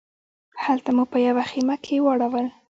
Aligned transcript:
هلته 0.63 0.89
مو 0.95 1.03
په 1.11 1.17
یوه 1.27 1.43
خیمه 1.51 1.75
کې 1.85 1.95
واړول. 2.05 2.47